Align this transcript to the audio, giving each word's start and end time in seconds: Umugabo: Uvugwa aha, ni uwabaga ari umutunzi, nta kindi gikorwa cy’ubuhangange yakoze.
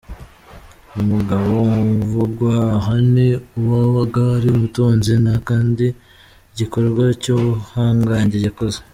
Umugabo: 1.01 1.53
Uvugwa 2.01 2.55
aha, 2.77 2.95
ni 3.13 3.27
uwabaga 3.59 4.21
ari 4.35 4.47
umutunzi, 4.55 5.11
nta 5.23 5.35
kindi 5.47 5.87
gikorwa 6.57 7.03
cy’ubuhangange 7.21 8.37
yakoze. 8.47 8.79